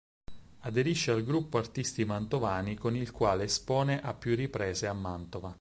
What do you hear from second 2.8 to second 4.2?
il quale espone a